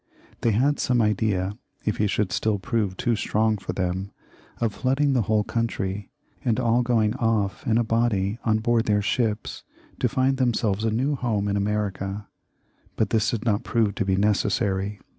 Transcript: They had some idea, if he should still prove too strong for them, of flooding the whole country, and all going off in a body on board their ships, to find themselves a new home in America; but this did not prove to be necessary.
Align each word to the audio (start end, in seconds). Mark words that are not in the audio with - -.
They 0.41 0.53
had 0.53 0.79
some 0.79 0.99
idea, 0.99 1.59
if 1.85 1.97
he 1.97 2.07
should 2.07 2.31
still 2.31 2.57
prove 2.57 2.97
too 2.97 3.15
strong 3.15 3.59
for 3.59 3.73
them, 3.73 4.09
of 4.59 4.73
flooding 4.73 5.13
the 5.13 5.21
whole 5.21 5.43
country, 5.43 6.09
and 6.43 6.59
all 6.59 6.81
going 6.81 7.13
off 7.17 7.67
in 7.67 7.77
a 7.77 7.83
body 7.83 8.39
on 8.43 8.57
board 8.61 8.85
their 8.85 9.03
ships, 9.03 9.63
to 9.99 10.09
find 10.09 10.37
themselves 10.37 10.83
a 10.85 10.89
new 10.89 11.13
home 11.13 11.47
in 11.47 11.55
America; 11.55 12.27
but 12.95 13.11
this 13.11 13.29
did 13.29 13.45
not 13.45 13.63
prove 13.63 13.93
to 13.93 14.03
be 14.03 14.15
necessary. 14.15 14.99